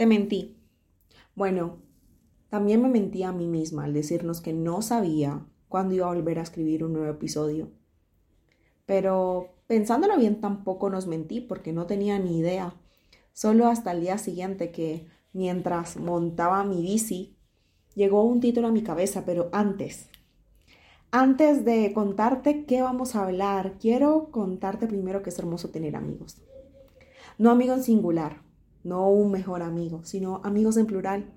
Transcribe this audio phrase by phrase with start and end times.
[0.00, 0.56] Te mentí.
[1.34, 1.76] Bueno,
[2.48, 6.38] también me mentí a mí misma al decirnos que no sabía cuándo iba a volver
[6.38, 7.68] a escribir un nuevo episodio.
[8.86, 12.72] Pero pensándolo bien tampoco nos mentí porque no tenía ni idea.
[13.34, 17.36] Solo hasta el día siguiente que, mientras montaba mi bici,
[17.94, 20.08] llegó un título a mi cabeza, pero antes.
[21.10, 26.40] Antes de contarte qué vamos a hablar, quiero contarte primero que es hermoso tener amigos.
[27.36, 28.48] No amigo en singular,
[28.84, 31.32] no un mejor amigo, sino amigos en plural.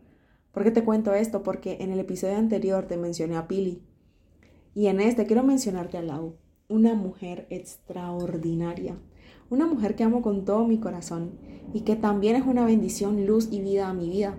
[0.52, 1.44] ¿Por qué te cuento esto?
[1.44, 3.84] Porque en el episodio anterior te mencioné a Pili.
[4.76, 6.36] Y en este quiero mencionarte a Lau,
[6.68, 8.98] una mujer extraordinaria,
[9.50, 11.32] una mujer que amo con todo mi corazón
[11.74, 14.36] y que también es una bendición, luz y vida a mi vida.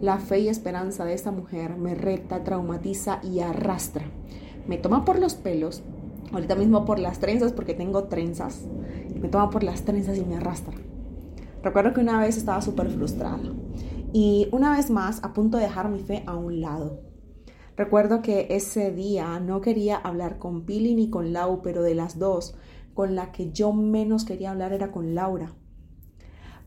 [0.00, 4.04] La fe y esperanza de esta mujer me reta, traumatiza y arrastra.
[4.66, 5.82] Me toma por los pelos,
[6.32, 8.66] ahorita mismo por las trenzas porque tengo trenzas.
[9.20, 10.74] Me toma por las trenzas y me arrastra.
[11.62, 13.38] Recuerdo que una vez estaba súper frustrada
[14.12, 17.00] y una vez más a punto de dejar mi fe a un lado.
[17.76, 22.18] Recuerdo que ese día no quería hablar con Pili ni con Lau, pero de las
[22.18, 22.54] dos,
[22.94, 25.54] con la que yo menos quería hablar era con Laura.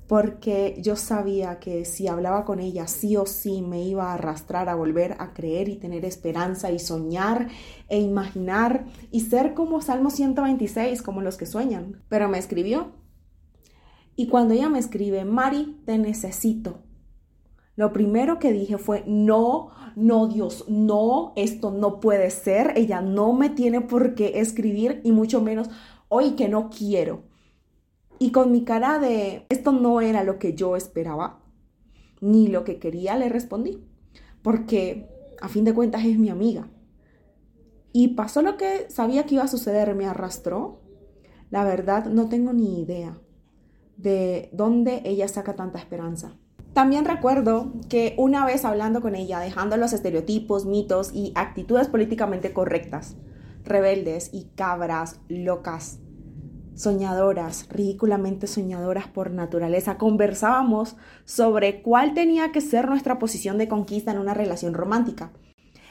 [0.07, 4.69] Porque yo sabía que si hablaba con ella, sí o sí me iba a arrastrar
[4.69, 7.49] a volver a creer y tener esperanza y soñar
[7.89, 12.01] e imaginar y ser como Salmo 126, como los que sueñan.
[12.07, 12.93] Pero me escribió
[14.15, 16.79] y cuando ella me escribe, Mari, te necesito.
[17.75, 22.73] Lo primero que dije fue, no, no, Dios, no, esto no puede ser.
[22.77, 25.69] Ella no me tiene por qué escribir y mucho menos
[26.07, 27.23] hoy que no quiero.
[28.17, 31.43] Y con mi cara de, esto no era lo que yo esperaba,
[32.21, 33.83] ni lo que quería, le respondí.
[34.41, 35.09] Porque
[35.41, 36.69] a fin de cuentas es mi amiga.
[37.91, 40.79] Y pasó lo que sabía que iba a suceder, me arrastró.
[41.49, 43.19] La verdad, no tengo ni idea
[43.97, 46.33] de dónde ella saca tanta esperanza.
[46.73, 52.51] También recuerdo que una vez hablando con ella, dejando los estereotipos, mitos y actitudes políticamente
[52.51, 53.15] correctas,
[53.63, 55.99] rebeldes y cabras, locas,
[56.73, 64.11] soñadoras, ridículamente soñadoras por naturaleza, conversábamos sobre cuál tenía que ser nuestra posición de conquista
[64.11, 65.31] en una relación romántica.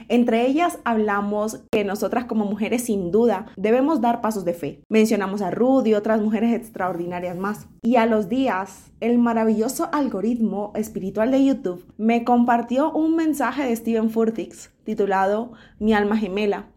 [0.09, 4.83] Entre ellas hablamos que nosotras como mujeres sin duda debemos dar pasos de fe.
[4.89, 7.69] Mencionamos a Ruth y otras mujeres extraordinarias más.
[7.83, 13.77] Y a los días, el maravilloso algoritmo espiritual de YouTube me compartió un mensaje de
[13.77, 14.55] Steven Furtick
[14.85, 16.71] titulado Mi alma gemela,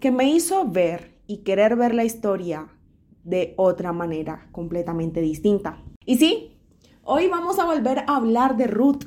[0.00, 2.68] que me hizo ver y querer ver la historia
[3.24, 5.82] de otra manera completamente distinta.
[6.04, 6.56] Y sí,
[7.02, 9.04] hoy vamos a volver a hablar de Ruth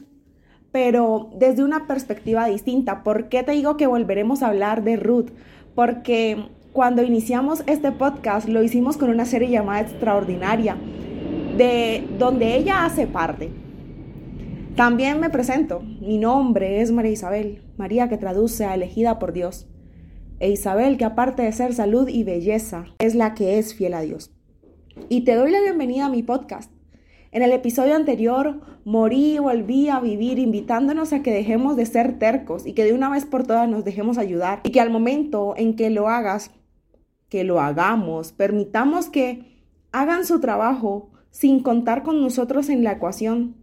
[0.71, 3.03] pero desde una perspectiva distinta.
[3.03, 5.29] ¿Por qué te digo que volveremos a hablar de Ruth?
[5.75, 10.77] Porque cuando iniciamos este podcast lo hicimos con una serie llamada Extraordinaria,
[11.57, 13.49] de donde ella hace parte.
[14.75, 15.81] También me presento.
[15.81, 19.67] Mi nombre es María Isabel, María que traduce a elegida por Dios.
[20.39, 24.01] E Isabel que aparte de ser salud y belleza, es la que es fiel a
[24.01, 24.31] Dios.
[25.09, 26.71] Y te doy la bienvenida a mi podcast
[27.31, 32.19] en el episodio anterior, morí y volví a vivir invitándonos a que dejemos de ser
[32.19, 35.53] tercos y que de una vez por todas nos dejemos ayudar y que al momento
[35.55, 36.51] en que lo hagas,
[37.29, 43.55] que lo hagamos, permitamos que hagan su trabajo sin contar con nosotros en la ecuación,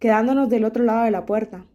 [0.00, 1.66] quedándonos del otro lado de la puerta.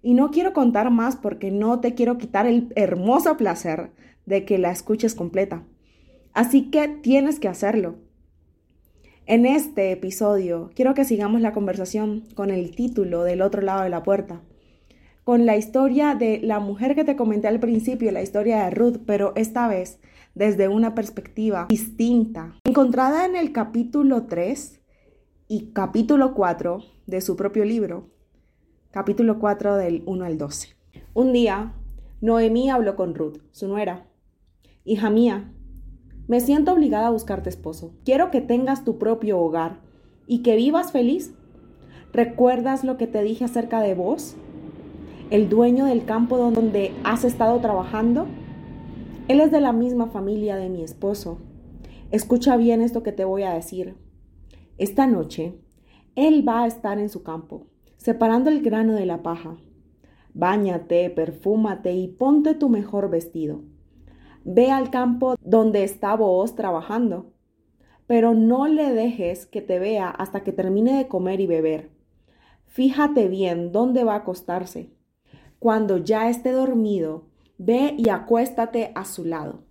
[0.00, 3.90] Y no quiero contar más porque no te quiero quitar el hermoso placer
[4.26, 5.64] de que la escuches completa.
[6.32, 7.96] Así que tienes que hacerlo.
[9.26, 13.88] En este episodio quiero que sigamos la conversación con el título del otro lado de
[13.88, 14.42] la puerta,
[15.24, 18.98] con la historia de la mujer que te comenté al principio, la historia de Ruth,
[19.06, 19.98] pero esta vez
[20.34, 24.82] desde una perspectiva distinta, encontrada en el capítulo 3
[25.48, 28.10] y capítulo 4 de su propio libro,
[28.90, 30.76] capítulo 4 del 1 al 12.
[31.14, 31.72] Un día,
[32.20, 34.06] Noemí habló con Ruth, su nuera.
[34.84, 35.50] Hija mía,
[36.26, 37.92] me siento obligada a buscarte esposo.
[38.04, 39.80] Quiero que tengas tu propio hogar
[40.26, 41.34] y que vivas feliz.
[42.12, 44.36] ¿Recuerdas lo que te dije acerca de vos?
[45.30, 48.26] El dueño del campo donde has estado trabajando.
[49.28, 51.38] Él es de la misma familia de mi esposo.
[52.10, 53.94] Escucha bien esto que te voy a decir.
[54.78, 55.58] Esta noche,
[56.14, 57.66] él va a estar en su campo,
[57.96, 59.56] separando el grano de la paja.
[60.32, 63.62] Báñate, perfúmate y ponte tu mejor vestido
[64.44, 67.32] Ve al campo donde está vos trabajando,
[68.06, 71.90] pero no le dejes que te vea hasta que termine de comer y beber.
[72.66, 74.90] Fíjate bien dónde va a acostarse.
[75.58, 77.24] Cuando ya esté dormido,
[77.56, 79.64] ve y acuéstate a su lado.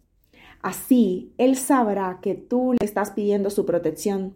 [0.62, 4.36] Así él sabrá que tú le estás pidiendo su protección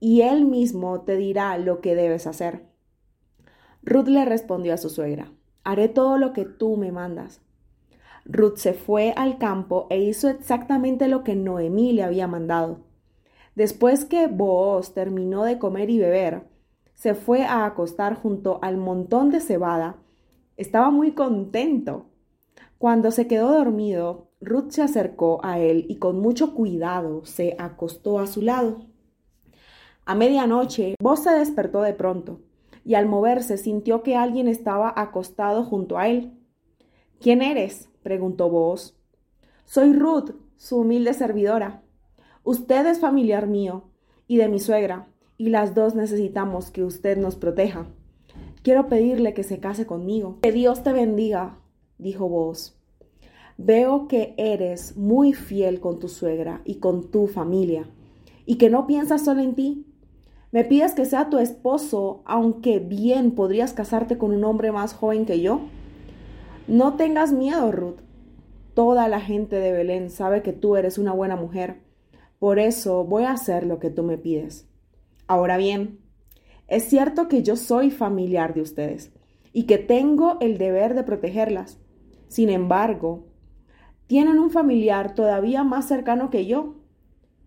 [0.00, 2.66] y él mismo te dirá lo que debes hacer.
[3.82, 5.30] Ruth le respondió a su suegra,
[5.62, 7.42] haré todo lo que tú me mandas.
[8.28, 12.80] Ruth se fue al campo e hizo exactamente lo que Noemí le había mandado.
[13.54, 16.42] Después que Booz terminó de comer y beber,
[16.94, 19.96] se fue a acostar junto al montón de cebada.
[20.56, 22.06] Estaba muy contento.
[22.78, 28.18] Cuando se quedó dormido, Ruth se acercó a él y con mucho cuidado se acostó
[28.18, 28.86] a su lado.
[30.04, 32.40] A medianoche, Booz se despertó de pronto
[32.84, 36.32] y al moverse sintió que alguien estaba acostado junto a él.
[37.20, 37.88] ¿Quién eres?
[38.06, 38.94] Preguntó Booz.
[39.64, 41.82] Soy Ruth, su humilde servidora.
[42.44, 43.82] Usted es familiar mío
[44.28, 47.88] y de mi suegra, y las dos necesitamos que usted nos proteja.
[48.62, 50.38] Quiero pedirle que se case conmigo.
[50.42, 51.58] Que Dios te bendiga,
[51.98, 52.76] dijo Booz.
[53.58, 57.90] Veo que eres muy fiel con tu suegra y con tu familia,
[58.44, 59.84] y que no piensas solo en ti.
[60.52, 65.26] Me pides que sea tu esposo, aunque bien podrías casarte con un hombre más joven
[65.26, 65.62] que yo.
[66.68, 68.00] No tengas miedo, Ruth.
[68.74, 71.80] Toda la gente de Belén sabe que tú eres una buena mujer.
[72.40, 74.68] Por eso voy a hacer lo que tú me pides.
[75.28, 76.00] Ahora bien,
[76.66, 79.12] es cierto que yo soy familiar de ustedes
[79.52, 81.78] y que tengo el deber de protegerlas.
[82.26, 83.28] Sin embargo,
[84.08, 86.74] tienen un familiar todavía más cercano que yo.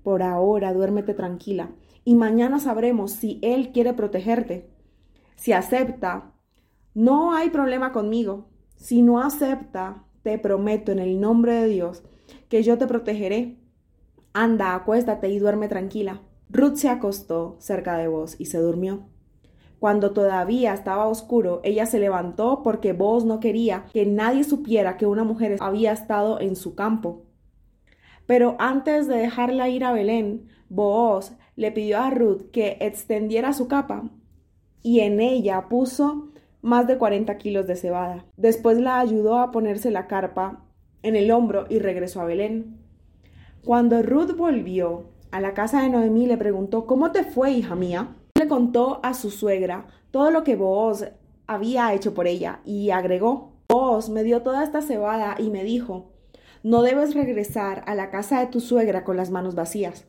[0.02, 1.72] Por ahora, duérmete tranquila
[2.06, 4.70] y mañana sabremos si Él quiere protegerte.
[5.36, 6.32] Si acepta,
[6.94, 8.49] no hay problema conmigo.
[8.80, 12.02] Si no acepta, te prometo en el nombre de Dios
[12.48, 13.58] que yo te protegeré.
[14.32, 16.22] Anda, acuéstate y duerme tranquila.
[16.50, 19.02] Ruth se acostó cerca de vos y se durmió.
[19.80, 25.06] Cuando todavía estaba oscuro, ella se levantó porque vos no quería que nadie supiera que
[25.06, 27.26] una mujer había estado en su campo.
[28.26, 33.68] Pero antes de dejarla ir a Belén, Booz le pidió a Ruth que extendiera su
[33.68, 34.10] capa
[34.82, 36.30] y en ella puso
[36.62, 38.26] más de 40 kilos de cebada.
[38.38, 40.66] Después la ayudó a ponerse la carpa
[41.04, 42.78] en el hombro y regresó a Belén.
[43.64, 48.16] Cuando Ruth volvió a la casa de Noemí le preguntó ¿Cómo te fue, hija mía?
[48.36, 51.06] Le contó a su suegra todo lo que Booz
[51.46, 56.12] había hecho por ella y agregó Booz me dio toda esta cebada y me dijo
[56.64, 60.06] no debes regresar a la casa de tu suegra con las manos vacías.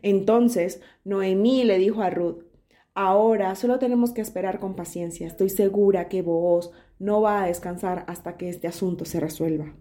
[0.00, 2.44] Entonces Noemí le dijo a Ruth,
[2.94, 5.26] ahora solo tenemos que esperar con paciencia.
[5.26, 9.74] Estoy segura que Booz no va a descansar hasta que este asunto se resuelva.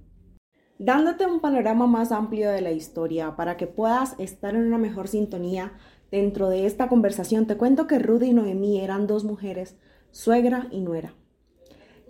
[0.79, 5.07] Dándote un panorama más amplio de la historia para que puedas estar en una mejor
[5.07, 5.73] sintonía
[6.09, 9.77] dentro de esta conversación, te cuento que Ruth y Noemí eran dos mujeres,
[10.09, 11.13] suegra y nuera,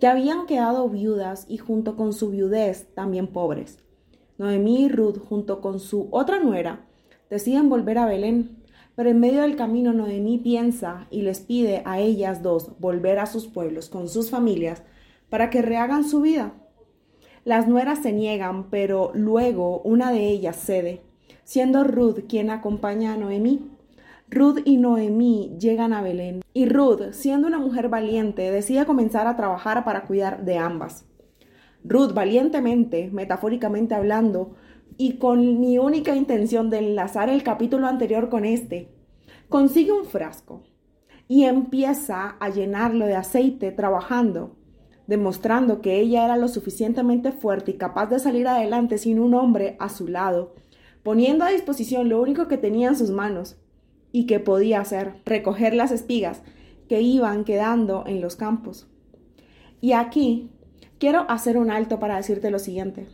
[0.00, 3.78] que habían quedado viudas y junto con su viudez también pobres.
[4.38, 6.86] Noemí y Ruth, junto con su otra nuera,
[7.28, 8.61] deciden volver a Belén,
[8.94, 13.26] pero en medio del camino Noemí piensa y les pide a ellas dos volver a
[13.26, 14.82] sus pueblos con sus familias
[15.30, 16.52] para que rehagan su vida.
[17.44, 21.02] Las nueras se niegan, pero luego una de ellas cede,
[21.44, 23.70] siendo Ruth quien acompaña a Noemí.
[24.28, 29.36] Ruth y Noemí llegan a Belén y Ruth, siendo una mujer valiente, decide comenzar a
[29.36, 31.04] trabajar para cuidar de ambas.
[31.84, 34.54] Ruth valientemente, metafóricamente hablando,
[34.98, 38.88] y con mi única intención de enlazar el capítulo anterior con este,
[39.48, 40.62] consigue un frasco
[41.28, 44.56] y empieza a llenarlo de aceite trabajando,
[45.06, 49.76] demostrando que ella era lo suficientemente fuerte y capaz de salir adelante sin un hombre
[49.78, 50.54] a su lado,
[51.02, 53.56] poniendo a disposición lo único que tenía en sus manos
[54.12, 56.42] y que podía hacer, recoger las espigas
[56.88, 58.86] que iban quedando en los campos.
[59.80, 60.50] Y aquí
[60.98, 63.08] quiero hacer un alto para decirte lo siguiente.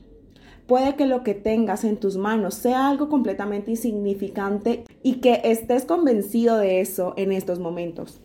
[0.69, 5.87] Puede que lo que tengas en tus manos sea algo completamente insignificante y que estés
[5.87, 8.21] convencido de eso en estos momentos.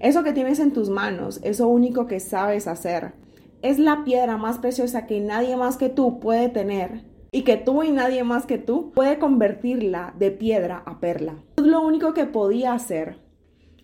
[0.00, 3.12] Eso que tienes en tus manos, eso único que sabes hacer,
[3.60, 7.82] es la piedra más preciosa que nadie más que tú puede tener y que tú
[7.82, 11.34] y nadie más que tú puede convertirla de piedra a perla.
[11.56, 13.18] Lo único que podía hacer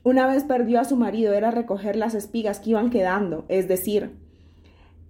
[0.05, 4.17] una vez perdió a su marido era recoger las espigas que iban quedando, es decir,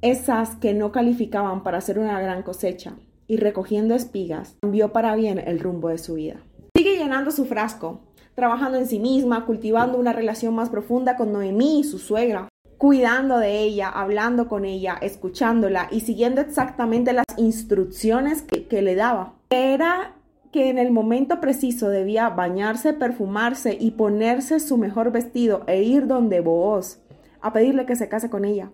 [0.02, 2.94] esas que no calificaban para hacer una gran cosecha,
[3.28, 6.36] y recogiendo espigas, cambió para bien el rumbo de su vida.
[6.74, 8.00] Sigue llenando su frasco,
[8.34, 13.60] trabajando en sí misma, cultivando una relación más profunda con Noemí, su suegra, cuidando de
[13.60, 19.34] ella, hablando con ella, escuchándola y siguiendo exactamente las instrucciones que, le daba.
[19.50, 20.14] Era
[20.52, 26.06] que en el momento preciso debía bañarse, perfumarse y ponerse su mejor vestido e ir
[26.06, 27.00] donde Booz
[27.40, 28.70] a pedirle que se case con ella.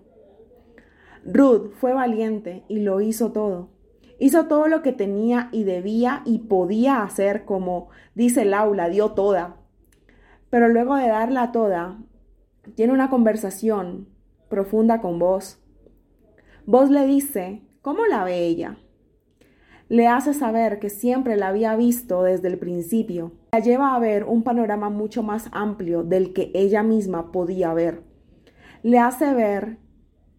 [1.24, 3.70] Ruth fue valiente y lo hizo todo.
[4.18, 9.56] Hizo todo lo que tenía y debía y podía hacer, como dice Laura, dio toda.
[10.50, 11.98] Pero luego de darla toda,
[12.74, 14.08] tiene una conversación
[14.48, 15.58] profunda con vos.
[16.66, 18.78] Vos le dice, ¿cómo la ve ella?
[19.88, 23.32] Le hace saber que siempre la había visto desde el principio.
[23.52, 28.02] La lleva a ver un panorama mucho más amplio del que ella misma podía ver.
[28.82, 29.78] Le hace ver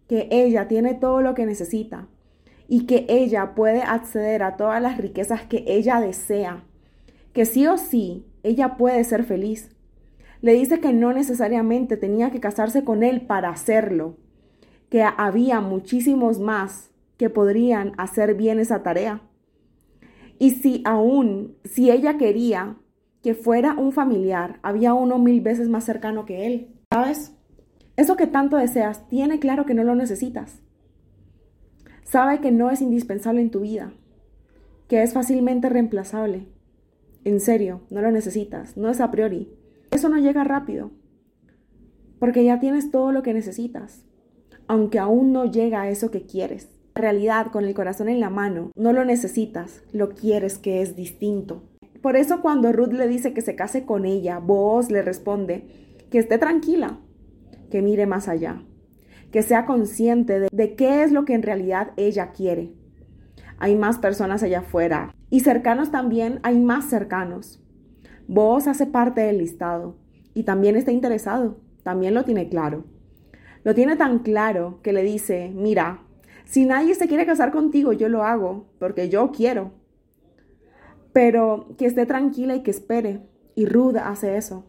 [0.08, 2.08] que ella tiene todo lo que necesita
[2.68, 6.64] y que ella puede acceder a todas las riquezas que ella desea,
[7.32, 9.70] que sí o sí ella puede ser feliz.
[10.42, 14.16] Le dice que no necesariamente tenía que casarse con él para hacerlo,
[14.88, 19.22] que había muchísimos más que podrían hacer bien esa tarea.
[20.38, 22.76] Y si aún, si ella quería
[23.22, 26.68] que fuera un familiar, había uno mil veces más cercano que él.
[26.92, 27.35] ¿Sabes?
[27.96, 30.60] Eso que tanto deseas, tiene claro que no lo necesitas.
[32.04, 33.92] Sabe que no es indispensable en tu vida,
[34.86, 36.46] que es fácilmente reemplazable.
[37.24, 39.50] En serio, no lo necesitas, no es a priori.
[39.90, 40.90] Eso no llega rápido,
[42.18, 44.04] porque ya tienes todo lo que necesitas,
[44.68, 46.68] aunque aún no llega a eso que quieres.
[46.94, 50.96] En realidad, con el corazón en la mano, no lo necesitas, lo quieres que es
[50.96, 51.62] distinto.
[52.02, 55.66] Por eso cuando Ruth le dice que se case con ella, vos le responde
[56.10, 57.00] que esté tranquila,
[57.76, 58.62] que mire más allá,
[59.30, 62.72] que sea consciente de, qué es lo que en realidad ella quiere.
[63.58, 67.62] Hay más personas allá afuera y cercanos también hay más cercanos.
[68.28, 69.98] Vos hace parte del listado
[70.32, 72.86] y también está interesado, también lo tiene claro.
[73.62, 76.00] Lo tiene tan claro que le dice, mira,
[76.46, 79.72] si nadie se quiere casar contigo, yo lo hago, porque yo quiero.
[81.12, 83.20] Pero que esté tranquila y que espere.
[83.54, 84.64] Y Ruth hace eso.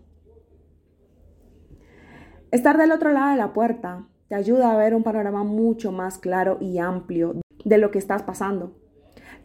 [2.50, 6.18] Estar del otro lado de la puerta te ayuda a ver un panorama mucho más
[6.18, 7.36] claro y amplio
[7.66, 8.74] de lo que estás pasando.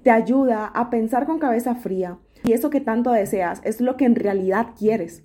[0.04, 4.04] Te ayuda a pensar con cabeza fría y eso que tanto deseas es lo que
[4.04, 5.25] en realidad quieres.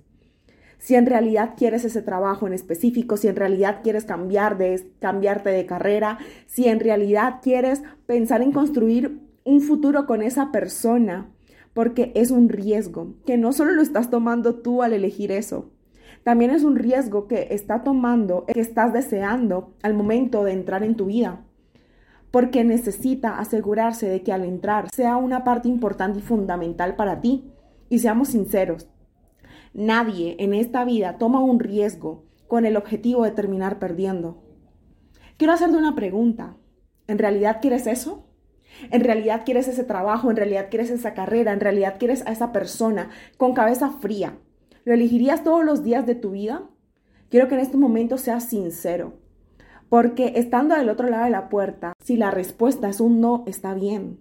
[0.78, 5.50] Si en realidad quieres ese trabajo en específico, si en realidad quieres cambiar de, cambiarte
[5.50, 11.30] de carrera, si en realidad quieres pensar en construir un futuro con esa persona,
[11.74, 15.70] porque es un riesgo que no solo lo estás tomando tú al elegir eso,
[16.28, 20.94] también es un riesgo que está tomando, que estás deseando al momento de entrar en
[20.94, 21.40] tu vida.
[22.30, 27.50] Porque necesita asegurarse de que al entrar sea una parte importante y fundamental para ti.
[27.88, 28.90] Y seamos sinceros,
[29.72, 34.36] nadie en esta vida toma un riesgo con el objetivo de terminar perdiendo.
[35.38, 36.58] Quiero hacerte una pregunta.
[37.06, 38.26] ¿En realidad quieres eso?
[38.90, 40.28] ¿En realidad quieres ese trabajo?
[40.28, 41.54] ¿En realidad quieres esa carrera?
[41.54, 43.08] ¿En realidad quieres a esa persona
[43.38, 44.36] con cabeza fría?
[44.84, 46.68] ¿Lo elegirías todos los días de tu vida?
[47.30, 49.14] Quiero que en este momento seas sincero,
[49.88, 53.74] porque estando del otro lado de la puerta, si la respuesta es un no, está
[53.74, 54.20] bien.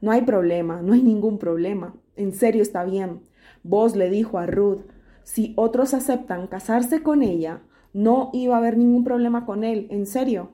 [0.00, 1.94] No hay problema, no hay ningún problema.
[2.16, 3.22] En serio está bien.
[3.62, 4.82] Vos le dijo a Ruth,
[5.22, 7.62] si otros aceptan casarse con ella,
[7.94, 10.50] no iba a haber ningún problema con él, en serio.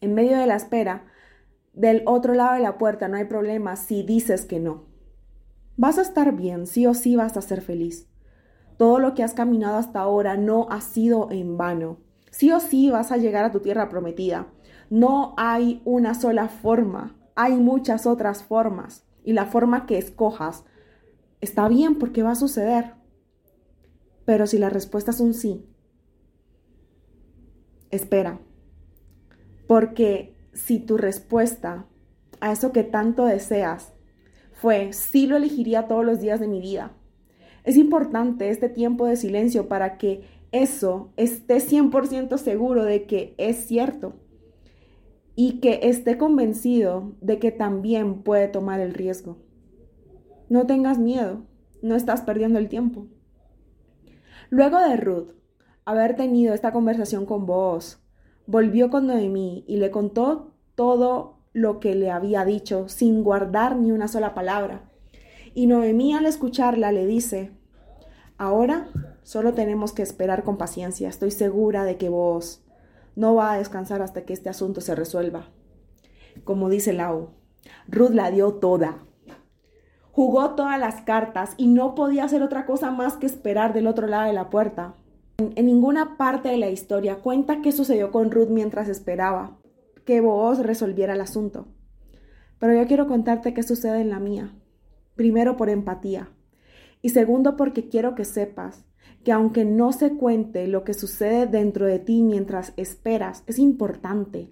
[0.00, 1.06] En medio de la espera,
[1.72, 4.84] del otro lado de la puerta no hay problema si dices que no.
[5.76, 8.07] Vas a estar bien, sí o sí vas a ser feliz.
[8.78, 11.98] Todo lo que has caminado hasta ahora no ha sido en vano.
[12.30, 14.46] Sí o sí vas a llegar a tu tierra prometida.
[14.88, 19.04] No hay una sola forma, hay muchas otras formas.
[19.24, 20.64] Y la forma que escojas
[21.40, 22.94] está bien porque va a suceder.
[24.24, 25.66] Pero si la respuesta es un sí,
[27.90, 28.40] espera.
[29.66, 31.86] Porque si tu respuesta
[32.40, 33.92] a eso que tanto deseas
[34.52, 36.92] fue sí lo elegiría todos los días de mi vida,
[37.68, 40.22] es importante este tiempo de silencio para que
[40.52, 44.14] eso esté 100% seguro de que es cierto
[45.36, 49.36] y que esté convencido de que también puede tomar el riesgo.
[50.48, 51.42] No tengas miedo,
[51.82, 53.06] no estás perdiendo el tiempo.
[54.48, 55.34] Luego de Ruth
[55.84, 58.02] haber tenido esta conversación con vos,
[58.46, 63.92] volvió con Noemí y le contó todo lo que le había dicho sin guardar ni
[63.92, 64.90] una sola palabra.
[65.52, 67.57] Y Noemí al escucharla le dice,
[68.38, 68.88] Ahora
[69.24, 71.08] solo tenemos que esperar con paciencia.
[71.08, 72.62] Estoy segura de que vos
[73.16, 75.48] no va a descansar hasta que este asunto se resuelva.
[76.44, 77.30] Como dice Lau,
[77.88, 78.98] Ruth la dio toda.
[80.12, 84.06] Jugó todas las cartas y no podía hacer otra cosa más que esperar del otro
[84.06, 84.94] lado de la puerta.
[85.38, 89.58] En, ninguna parte de la historia cuenta qué sucedió con Ruth mientras esperaba
[90.04, 91.66] que vos resolviera el asunto.
[92.60, 94.54] Pero yo quiero contarte qué sucede en la mía.
[95.16, 96.30] Primero por empatía.
[97.02, 98.84] Y segundo, porque quiero que sepas
[99.24, 104.50] que aunque no se cuente lo que sucede dentro de ti mientras esperas, es importante.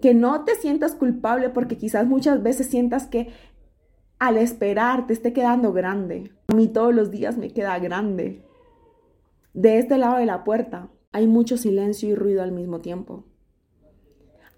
[0.00, 3.28] Que no te sientas culpable porque quizás muchas veces sientas que
[4.18, 6.32] al esperar te esté quedando grande.
[6.48, 8.44] A mí todos los días me queda grande.
[9.54, 13.24] De este lado de la puerta hay mucho silencio y ruido al mismo tiempo.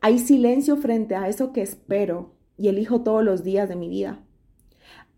[0.01, 4.25] Hay silencio frente a eso que espero y elijo todos los días de mi vida.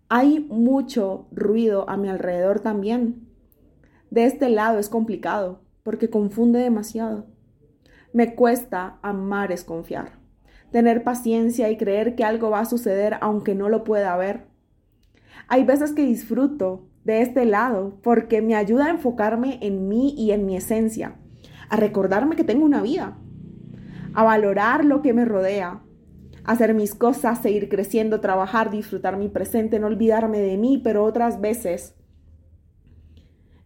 [0.08, 3.26] Hay mucho ruido a mi alrededor también.
[4.10, 7.26] De este lado es complicado porque confunde demasiado.
[8.12, 10.18] Me cuesta amar es confiar,
[10.70, 14.46] tener paciencia y creer que algo va a suceder aunque no lo pueda ver.
[15.48, 20.32] Hay veces que disfruto de este lado porque me ayuda a enfocarme en mí y
[20.32, 21.16] en mi esencia,
[21.68, 23.18] a recordarme que tengo una vida,
[24.14, 25.82] a valorar lo que me rodea,
[26.44, 31.40] hacer mis cosas, seguir creciendo, trabajar, disfrutar mi presente, no olvidarme de mí, pero otras
[31.40, 31.94] veces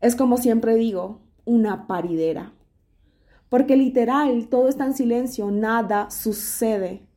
[0.00, 2.54] es como siempre digo, una paridera.
[3.48, 7.08] Porque literal, todo está en silencio, nada sucede.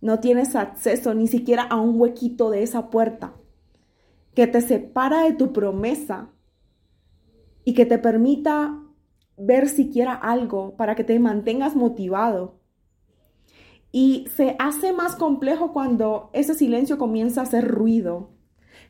[0.00, 3.34] No tienes acceso ni siquiera a un huequito de esa puerta
[4.34, 6.30] que te separa de tu promesa
[7.64, 8.82] y que te permita
[9.36, 12.61] ver siquiera algo para que te mantengas motivado.
[13.92, 18.30] Y se hace más complejo cuando ese silencio comienza a hacer ruido,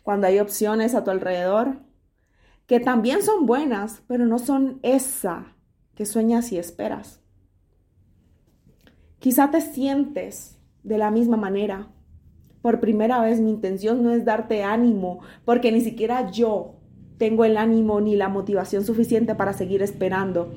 [0.03, 1.81] cuando hay opciones a tu alrededor
[2.67, 5.57] que también son buenas, pero no son esa
[5.95, 7.21] que sueñas y esperas.
[9.19, 11.93] Quizá te sientes de la misma manera.
[12.63, 16.77] Por primera vez mi intención no es darte ánimo, porque ni siquiera yo
[17.19, 20.55] tengo el ánimo ni la motivación suficiente para seguir esperando,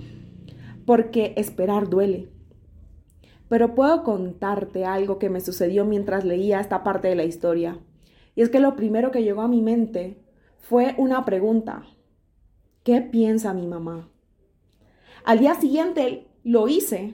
[0.85, 2.29] porque esperar duele.
[3.55, 7.79] Pero puedo contarte algo que me sucedió mientras leía esta parte de la historia.
[8.35, 10.21] Y es que lo primero que llegó a mi mente
[10.59, 11.85] fue una pregunta.
[12.83, 14.09] ¿Qué piensa mi mamá?
[15.24, 17.13] Al día siguiente lo hice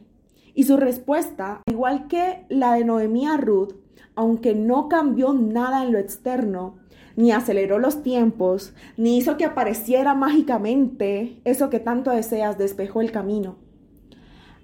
[0.56, 3.76] y su respuesta, igual que la de Noemí Ruth,
[4.16, 6.80] aunque no cambió nada en lo externo,
[7.16, 13.12] ni aceleró los tiempos, ni hizo que apareciera mágicamente eso que tanto deseas, despejó el
[13.12, 13.58] camino.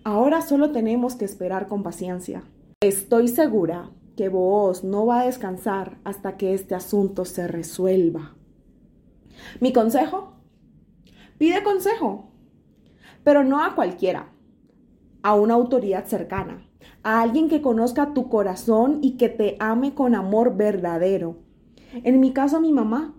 [0.07, 2.41] Ahora solo tenemos que esperar con paciencia.
[2.79, 8.33] Estoy segura que vos no va a descansar hasta que este asunto se resuelva.
[9.59, 10.37] Mi consejo,
[11.37, 12.31] pide consejo
[13.25, 14.29] pero no a cualquiera,
[15.23, 16.65] a una autoridad cercana,
[17.03, 21.39] a alguien que conozca tu corazón y que te ame con amor verdadero.
[21.91, 23.13] En mi caso, mi mamá.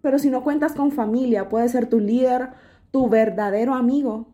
[0.00, 2.52] Pero si no cuentas con familia, puede ser tu líder,
[2.90, 4.31] tu verdadero amigo.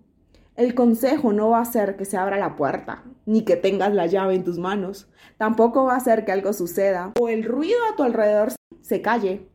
[0.58, 4.06] El consejo no va a ser que se abra la puerta, ni que tengas la
[4.06, 5.08] llave en tus manos.
[5.36, 9.48] Tampoco va a ser que algo suceda o el ruido a tu alrededor se calle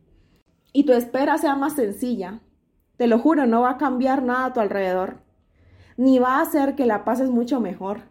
[0.72, 2.40] y tu espera sea más sencilla.
[2.96, 5.24] Te lo juro, no va a cambiar nada a tu alrededor
[5.98, 8.02] ni va a hacer que la pases mucho mejor,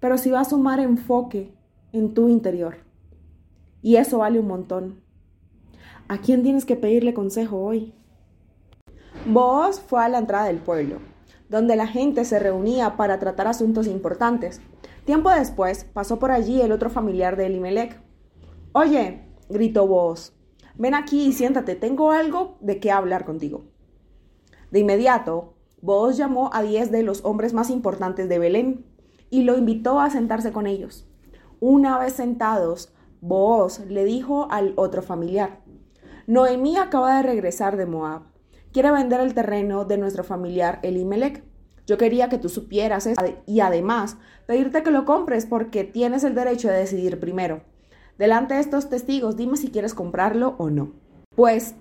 [0.00, 1.54] pero sí va a sumar enfoque
[1.92, 2.78] en tu interior.
[3.82, 5.00] Y eso vale un montón.
[6.08, 7.94] ¿A quién tienes que pedirle consejo hoy?
[9.26, 10.98] Vos fue a la entrada del pueblo,
[11.50, 14.60] donde la gente se reunía para tratar asuntos importantes.
[15.04, 18.00] Tiempo después pasó por allí el otro familiar de Elimelech.
[18.72, 20.32] Oye, gritó vos,
[20.76, 23.64] ven aquí y siéntate, tengo algo de qué hablar contigo.
[24.70, 28.86] De inmediato, Boaz llamó a diez de los hombres más importantes de Belén
[29.28, 31.08] y lo invitó a sentarse con ellos.
[31.58, 35.60] Una vez sentados, Boaz le dijo al otro familiar,
[36.26, 38.22] Noemí acaba de regresar de Moab.
[38.72, 41.42] Quiere vender el terreno de nuestro familiar Elimelech.
[41.86, 46.34] Yo quería que tú supieras eso y además pedirte que lo compres porque tienes el
[46.34, 47.62] derecho de decidir primero.
[48.18, 50.92] Delante de estos testigos, dime si quieres comprarlo o no.
[51.34, 51.74] Pues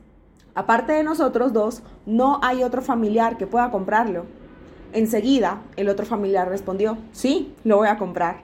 [0.59, 4.25] Aparte de nosotros dos, no hay otro familiar que pueda comprarlo.
[4.91, 8.43] Enseguida, el otro familiar respondió, sí, lo voy a comprar.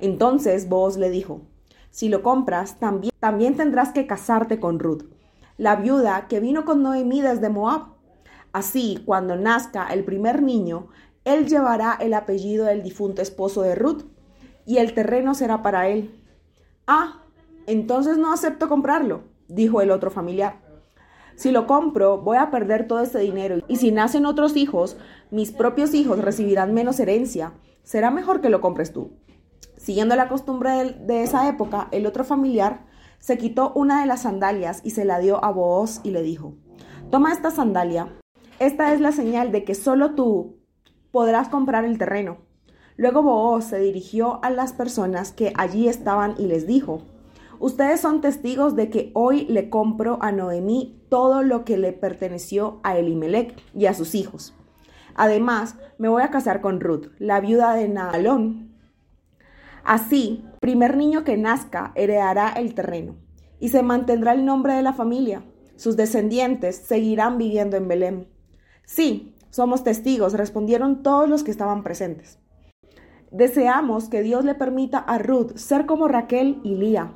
[0.00, 1.42] Entonces vos le dijo,
[1.90, 5.04] si lo compras, también, también tendrás que casarte con Ruth,
[5.58, 7.88] la viuda que vino con Noemí desde Moab.
[8.52, 10.88] Así, cuando nazca el primer niño,
[11.24, 14.04] él llevará el apellido del difunto esposo de Ruth,
[14.64, 16.22] y el terreno será para él.
[16.86, 17.22] Ah,
[17.66, 20.60] entonces no acepto comprarlo, dijo el otro familiar.
[21.36, 23.62] Si lo compro, voy a perder todo ese dinero.
[23.68, 24.96] Y si nacen otros hijos,
[25.30, 27.52] mis propios hijos recibirán menos herencia.
[27.82, 29.12] Será mejor que lo compres tú.
[29.76, 32.80] Siguiendo la costumbre de, esa época, el otro familiar
[33.18, 36.54] se quitó una de las sandalias y se la dio a Booz y le dijo,
[37.10, 38.08] toma esta sandalia.
[38.58, 40.56] Esta es la señal de que solo tú
[41.10, 42.38] podrás comprar el terreno.
[42.96, 47.02] Luego Booz se dirigió a las personas que allí estaban y les dijo,
[47.60, 52.78] Ustedes son testigos de que hoy le compro a Noemí todo lo que le perteneció
[52.84, 54.54] a Elimelech y a sus hijos.
[55.16, 58.67] Además, me voy a casar con Ruth, la viuda de Naalón.
[59.88, 63.16] Así, primer niño que nazca heredará el terreno
[63.58, 65.46] y se mantendrá el nombre de la familia.
[65.76, 68.28] Sus descendientes seguirán viviendo en Belén.
[68.84, 72.38] Sí, somos testigos, respondieron todos los que estaban presentes.
[73.30, 77.14] Deseamos que Dios le permita a Ruth ser como Raquel y Lía,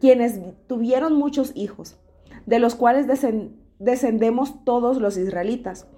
[0.00, 1.98] quienes tuvieron muchos hijos,
[2.46, 3.08] de los cuales
[3.80, 5.88] descendemos todos los israelitas.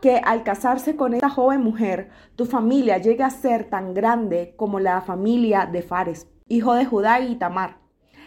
[0.00, 4.78] Que al casarse con esta joven mujer, tu familia llegue a ser tan grande como
[4.78, 7.78] la familia de Fares, hijo de Judá y Tamar,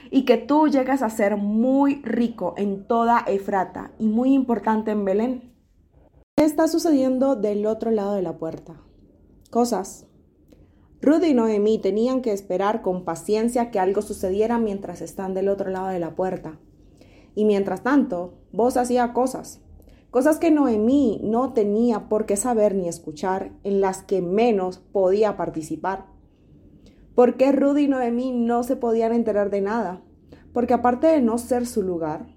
[0.10, 5.06] y que tú llegues a ser muy rico en toda Efrata y muy importante en
[5.06, 5.54] Belén.
[6.36, 8.82] ¿Qué está sucediendo del otro lado de la puerta?
[9.50, 10.08] Cosas
[11.02, 15.72] Ruth y Noemí tenían que esperar con paciencia que algo sucediera mientras están del otro
[15.72, 16.60] lado de la puerta.
[17.34, 19.62] Y mientras tanto, vos hacía cosas,
[20.12, 25.38] cosas que Noemí no tenía por qué saber ni escuchar, en las que menos podía
[25.38, 26.06] participar.
[27.16, 30.02] ¿Por qué Ruth y Noemí no se podían enterar de nada?
[30.54, 32.28] Porque aparte de no ser su lugar,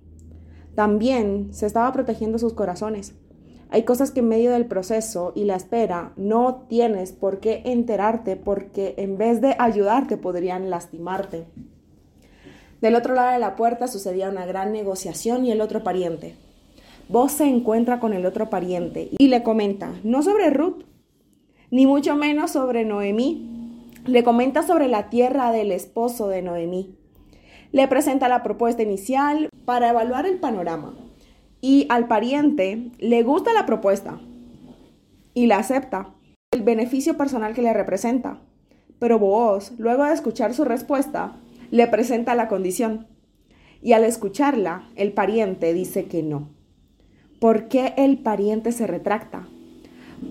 [0.77, 3.15] también se estaba protegiendo sus corazones.
[3.71, 8.37] Hay cosas que en medio del proceso y la espera no tienes por qué enterarte
[8.37, 11.47] porque en vez de ayudarte podrían lastimarte.
[12.81, 16.37] Del otro lado de la puerta sucedía una gran negociación y el otro pariente.
[17.09, 20.85] Vos se encuentra con el otro pariente y le comenta, no sobre Ruth,
[21.71, 23.51] ni mucho menos sobre Noemí.
[24.07, 26.97] Le comenta sobre la tierra del esposo de Noemí.
[27.73, 30.95] Le presenta la propuesta inicial para evaluar el panorama
[31.61, 34.21] y al pariente le gusta la propuesta
[35.35, 36.15] y la acepta,
[36.53, 38.41] el beneficio personal que le representa.
[38.99, 41.37] Pero vos, luego de escuchar su respuesta,
[41.71, 43.09] le presenta la condición.
[43.83, 46.54] Y al escucharla, el pariente dice que no.
[47.45, 49.47] ¿Por qué el pariente se retracta?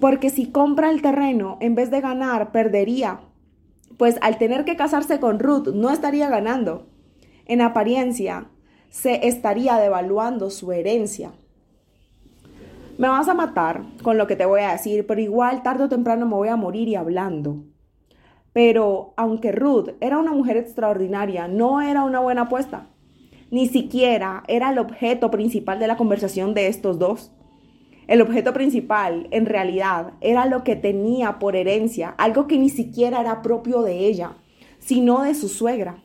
[0.02, 3.20] Porque si compra el terreno, en vez de ganar, perdería.
[3.98, 6.88] Pues al tener que casarse con Ruth, no estaría ganando.
[7.46, 8.48] En apariencia,
[8.90, 11.34] se estaría devaluando su herencia.
[12.98, 15.90] Me vas a matar con lo que te voy a decir, pero igual tarde o
[15.90, 17.58] temprano me voy a morir y hablando.
[18.54, 22.88] Pero aunque Ruth era una mujer extraordinaria, no era una buena apuesta.
[23.54, 27.32] Ni siquiera era el objeto principal de la conversación de estos dos.
[28.08, 33.22] El objeto principal, en realidad, era lo que tenía por herencia, algo que ni siquiera
[33.22, 34.38] era propio de ella,
[34.80, 36.04] sino de su suegra.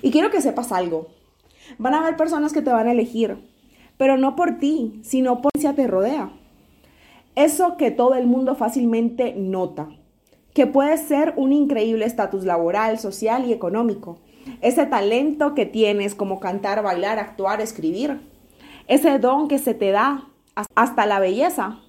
[0.00, 1.08] Y quiero que sepas algo.
[1.76, 3.36] Van a haber personas que te van a elegir,
[3.98, 6.32] pero no por ti, sino por quien te rodea.
[7.34, 9.90] Eso que todo el mundo fácilmente nota,
[10.54, 14.18] que puede ser un increíble estatus laboral, social y económico.
[14.60, 18.20] Ese talento que tienes como cantar, bailar, actuar, escribir.
[18.88, 20.28] Ese don que se te da
[20.74, 21.80] hasta la belleza.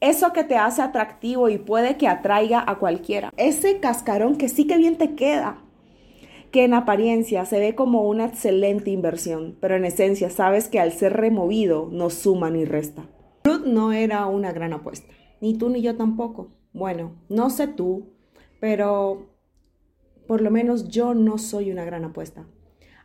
[0.00, 3.32] Eso que te hace atractivo y puede que atraiga a cualquiera.
[3.36, 5.58] Ese cascarón que sí que bien te queda
[6.52, 10.92] que en apariencia se ve como una excelente inversión, pero en esencia sabes que al
[10.92, 13.08] ser removido no suma ni resta.
[13.42, 16.50] Ruth no era una gran apuesta, ni tú ni yo tampoco.
[16.74, 18.10] Bueno, no sé tú,
[18.60, 19.31] pero
[20.26, 22.46] por lo menos yo no soy una gran apuesta.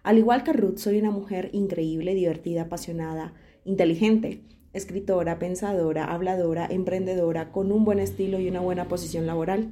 [0.03, 3.34] Al igual que Ruth, soy una mujer increíble, divertida, apasionada,
[3.65, 9.71] inteligente, escritora, pensadora, habladora, emprendedora, con un buen estilo y una buena posición laboral.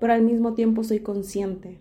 [0.00, 1.80] Pero al mismo tiempo soy consciente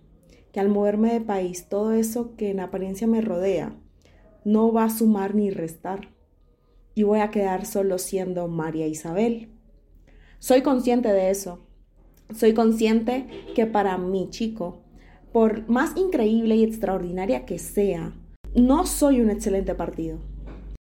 [0.51, 3.75] que al moverme de país todo eso que en apariencia me rodea
[4.43, 6.09] no va a sumar ni restar
[6.95, 9.49] y voy a quedar solo siendo María Isabel.
[10.39, 11.59] Soy consciente de eso.
[12.35, 14.81] Soy consciente que para mi chico,
[15.31, 18.13] por más increíble y extraordinaria que sea,
[18.55, 20.19] no soy un excelente partido,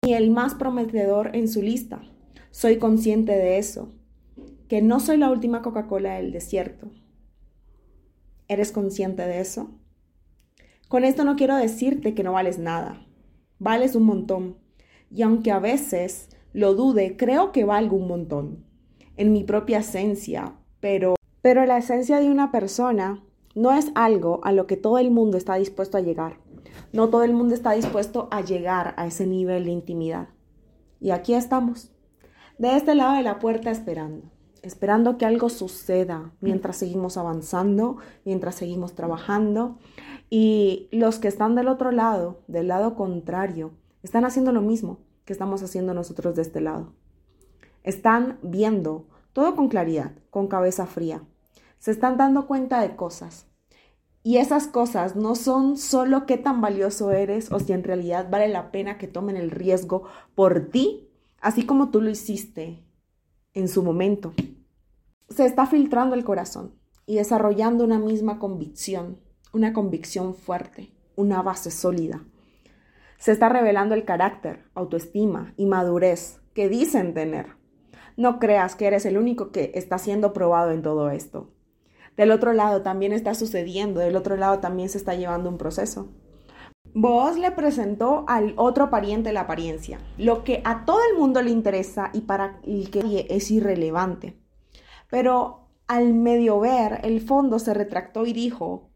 [0.04, 2.02] ni el más prometedor en su lista.
[2.50, 3.92] Soy consciente de eso,
[4.68, 6.90] que no soy la última Coca-Cola del desierto,
[8.48, 9.70] ¿Eres consciente de eso?
[10.88, 13.04] Con esto no quiero decirte que no vales nada.
[13.58, 14.56] Vales un montón.
[15.10, 18.64] Y aunque a veces lo dude, creo que valgo un montón.
[19.16, 20.54] En mi propia esencia.
[20.78, 23.24] Pero, pero la esencia de una persona
[23.56, 26.38] no es algo a lo que todo el mundo está dispuesto a llegar.
[26.92, 30.28] No todo el mundo está dispuesto a llegar a ese nivel de intimidad.
[31.00, 31.90] Y aquí estamos,
[32.58, 34.30] de este lado de la puerta esperando
[34.66, 39.78] esperando que algo suceda mientras seguimos avanzando, mientras seguimos trabajando.
[40.28, 43.70] Y los que están del otro lado, del lado contrario,
[44.02, 46.92] están haciendo lo mismo que estamos haciendo nosotros de este lado.
[47.84, 51.22] Están viendo todo con claridad, con cabeza fría.
[51.78, 53.46] Se están dando cuenta de cosas.
[54.22, 58.48] Y esas cosas no son solo qué tan valioso eres o si en realidad vale
[58.48, 61.08] la pena que tomen el riesgo por ti,
[61.40, 62.82] así como tú lo hiciste
[63.54, 64.32] en su momento
[65.28, 69.20] se está filtrando el corazón y desarrollando una misma convicción,
[69.52, 72.24] una convicción fuerte, una base sólida.
[73.18, 77.56] Se está revelando el carácter, autoestima y madurez que dicen tener.
[78.16, 81.50] No creas que eres el único que está siendo probado en todo esto.
[82.16, 86.08] Del otro lado también está sucediendo, del otro lado también se está llevando un proceso.
[86.94, 91.50] Vos le presentó al otro pariente la apariencia, lo que a todo el mundo le
[91.50, 94.38] interesa y para el que es irrelevante.
[95.10, 98.90] Pero al medio ver, el fondo se retractó y dijo,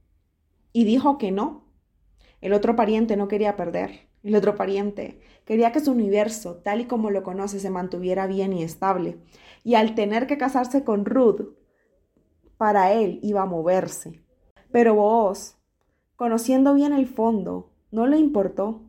[0.73, 1.67] y dijo que no.
[2.41, 4.09] El otro pariente no quería perder.
[4.23, 8.53] El otro pariente quería que su universo, tal y como lo conoce, se mantuviera bien
[8.53, 9.19] y estable.
[9.63, 11.55] Y al tener que casarse con Ruth,
[12.61, 14.21] para él iba a moverse.
[14.71, 15.57] Pero vos,
[16.15, 18.83] conociendo bien el fondo, no le importó,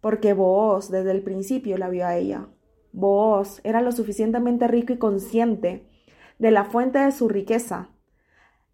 [0.00, 2.48] porque Booz desde el principio la vio a ella.
[2.90, 5.88] Booz era lo suficientemente rico y consciente
[6.40, 7.90] de la fuente de su riqueza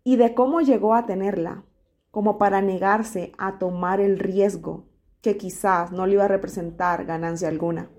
[0.05, 1.65] y de cómo llegó a tenerla,
[2.11, 4.87] como para negarse a tomar el riesgo
[5.21, 7.91] que quizás no le iba a representar ganancia alguna.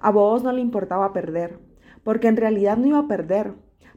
[0.00, 1.58] A Booz no le importaba perder,
[2.04, 3.52] porque en realidad no iba a perder,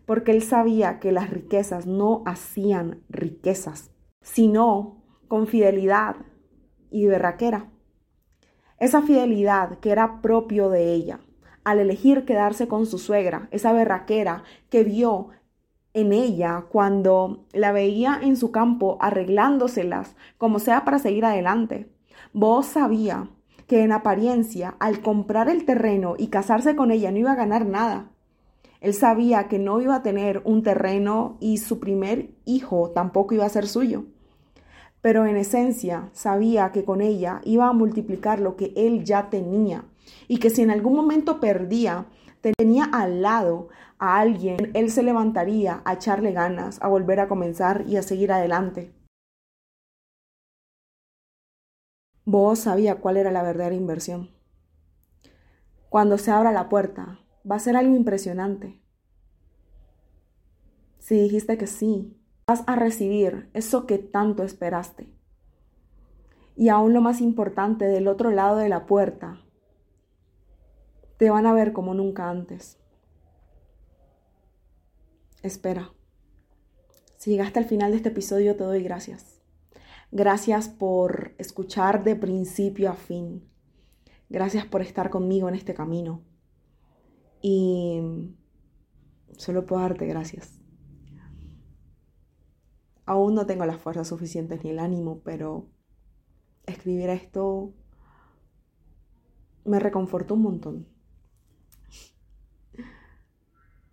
[0.06, 3.92] porque él sabía que las riquezas no hacían riquezas,
[4.22, 6.18] sino con fidelidad,
[6.96, 7.70] y berraquera.
[8.80, 11.20] Esa fidelidad que era propio de ella,
[11.66, 15.30] al elegir quedarse con su suegra, esa berraquera que vio
[15.94, 21.90] en ella cuando la veía en su campo arreglándoselas como sea para seguir adelante.
[22.32, 23.30] Vos sabía
[23.68, 27.66] que en apariencia, al comprar el terreno y casarse con ella, no iba a ganar
[27.66, 28.12] nada.
[28.86, 33.46] Él sabía que no iba a tener un terreno y su primer hijo tampoco iba
[33.46, 34.06] a ser suyo
[35.06, 39.86] pero en esencia sabía que con ella iba a multiplicar lo que él ya tenía
[40.28, 42.08] y que si en algún momento perdía,
[42.42, 43.70] tenía al lado
[44.00, 48.32] a alguien, él se levantaría a echarle ganas, a volver a comenzar y a seguir
[48.32, 48.96] adelante.
[52.24, 54.32] Vos sabía cuál era la verdadera inversión.
[55.90, 58.82] Cuando se abra la puerta, va a ser algo impresionante.
[61.00, 65.10] Si dijiste que sí, vas a recibir eso que tanto esperaste.
[66.56, 69.42] Y aún lo más importante, del otro lado de la puerta,
[71.18, 72.78] te van a ver como nunca antes.
[75.44, 75.92] Espera.
[77.18, 79.42] Si llegaste al final de este episodio, te doy gracias.
[80.12, 83.48] Gracias por escuchar de principio a fin.
[84.30, 86.24] Gracias por estar conmigo en este camino.
[87.42, 88.02] Y
[89.38, 90.60] solo puedo darte gracias.
[93.06, 95.70] Aún no tengo las fuerzas suficientes ni el ánimo, pero
[96.66, 97.74] escribir esto
[99.64, 100.88] me reconfortó un montón.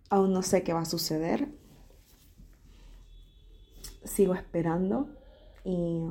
[0.09, 1.51] Aún no sé qué va a suceder.
[4.03, 5.09] Sigo esperando
[5.63, 6.07] y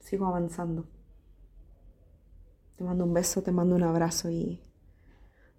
[0.00, 0.88] sigo avanzando.
[2.76, 4.60] Te mando un beso, te mando un abrazo y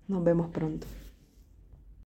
[0.07, 0.87] nos vemos pronto.